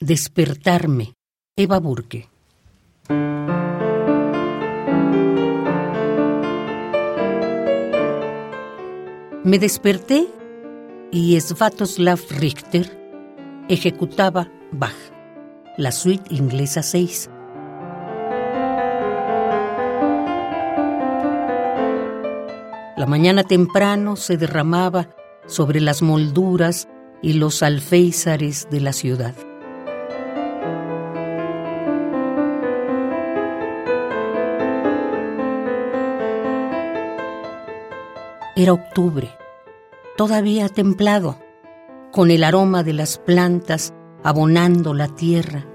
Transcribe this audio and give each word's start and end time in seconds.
Despertarme, 0.00 1.14
Eva 1.56 1.80
Burke. 1.80 2.28
Me 9.42 9.58
desperté 9.58 10.28
y 11.10 11.40
Svatoslav 11.40 12.20
Richter 12.28 12.94
ejecutaba 13.70 14.50
Bach, 14.70 14.92
la 15.78 15.92
suite 15.92 16.34
inglesa 16.34 16.82
6. 16.82 17.30
La 22.98 23.06
mañana 23.06 23.44
temprano 23.44 24.16
se 24.16 24.36
derramaba 24.36 25.08
sobre 25.46 25.80
las 25.80 26.02
molduras 26.02 26.86
y 27.22 27.32
los 27.32 27.62
alféizares 27.62 28.68
de 28.70 28.80
la 28.82 28.92
ciudad. 28.92 29.34
Era 38.58 38.72
octubre, 38.72 39.28
todavía 40.16 40.70
templado, 40.70 41.38
con 42.10 42.30
el 42.30 42.42
aroma 42.42 42.82
de 42.82 42.94
las 42.94 43.18
plantas 43.18 43.92
abonando 44.24 44.94
la 44.94 45.08
tierra. 45.08 45.66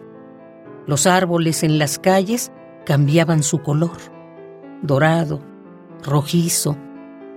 Los 0.88 1.06
árboles 1.06 1.62
en 1.62 1.78
las 1.78 2.00
calles 2.00 2.52
cambiaban 2.84 3.44
su 3.44 3.62
color, 3.62 3.98
dorado, 4.82 5.42
rojizo, 6.04 6.76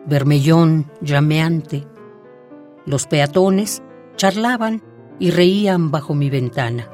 vermellón, 0.06 0.90
llameante. 1.02 1.86
Los 2.86 3.06
peatones 3.06 3.82
charlaban 4.16 4.82
y 5.18 5.30
reían 5.30 5.90
bajo 5.90 6.14
mi 6.14 6.30
ventana. 6.30 6.88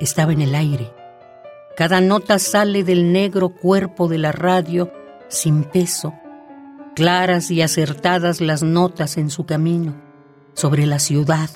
Estaba 0.00 0.32
en 0.32 0.42
el 0.42 0.54
aire. 0.54 0.92
Cada 1.76 2.00
nota 2.00 2.38
sale 2.38 2.84
del 2.84 3.12
negro 3.12 3.50
cuerpo 3.50 4.08
de 4.08 4.18
la 4.18 4.32
radio 4.32 4.92
sin 5.28 5.64
peso, 5.64 6.14
claras 6.94 7.50
y 7.50 7.62
acertadas 7.62 8.40
las 8.40 8.62
notas 8.62 9.16
en 9.16 9.30
su 9.30 9.44
camino, 9.44 9.94
sobre 10.54 10.86
la 10.86 10.98
ciudad, 10.98 11.50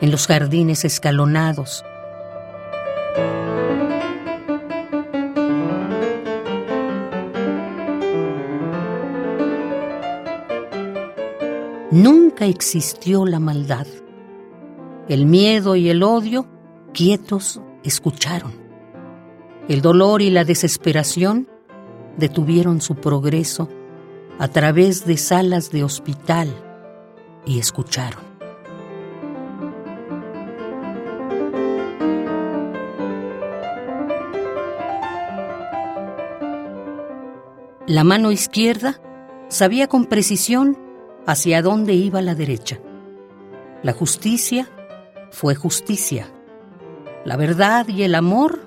en 0.00 0.10
los 0.10 0.26
jardines 0.26 0.84
escalonados. 0.84 1.84
Nunca 11.90 12.46
existió 12.46 13.26
la 13.26 13.38
maldad. 13.38 13.86
El 15.08 15.26
miedo 15.26 15.76
y 15.76 15.90
el 15.90 16.02
odio, 16.02 16.46
quietos, 16.92 17.60
escucharon. 17.84 18.52
El 19.68 19.80
dolor 19.80 20.22
y 20.22 20.30
la 20.30 20.44
desesperación 20.44 21.48
detuvieron 22.16 22.80
su 22.80 22.96
progreso 22.96 23.68
a 24.38 24.48
través 24.48 25.06
de 25.06 25.16
salas 25.16 25.70
de 25.70 25.84
hospital 25.84 26.48
y 27.46 27.58
escucharon. 27.58 28.32
La 37.86 38.04
mano 38.04 38.30
izquierda 38.30 39.00
sabía 39.48 39.86
con 39.86 40.06
precisión 40.06 40.78
hacia 41.26 41.62
dónde 41.62 41.94
iba 41.94 42.22
la 42.22 42.34
derecha. 42.34 42.78
La 43.82 43.92
justicia 43.92 44.68
fue 45.30 45.54
justicia. 45.54 46.26
La 47.24 47.36
verdad 47.36 47.86
y 47.86 48.02
el 48.02 48.14
amor 48.16 48.60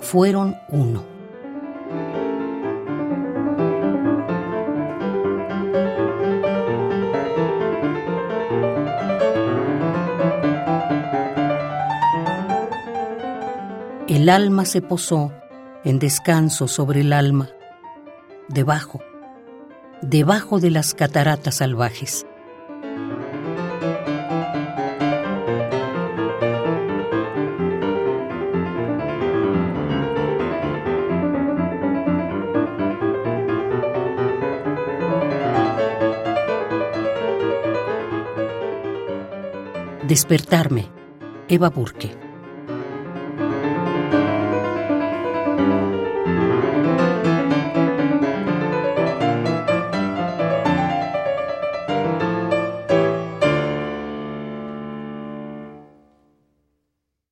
fueron 0.00 0.56
uno. 0.68 1.04
El 14.08 14.28
alma 14.28 14.64
se 14.64 14.82
posó 14.82 15.32
en 15.84 15.98
descanso 15.98 16.68
sobre 16.68 17.02
el 17.02 17.12
alma, 17.12 17.48
debajo, 18.48 19.00
debajo 20.02 20.58
de 20.58 20.70
las 20.70 20.94
cataratas 20.94 21.56
salvajes. 21.56 22.26
Despertarme, 40.02 40.88
Eva 41.46 41.68
Burke. 41.68 42.19